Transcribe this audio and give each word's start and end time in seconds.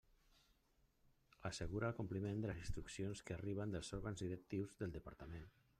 Assegura 1.49 1.91
el 1.93 1.97
compliment 1.99 2.41
de 2.45 2.49
les 2.53 2.63
instruccions 2.65 3.23
que 3.27 3.37
arriben 3.39 3.77
dels 3.79 3.95
òrgans 4.01 4.27
directius 4.27 4.77
del 4.83 4.97
Departament. 5.01 5.51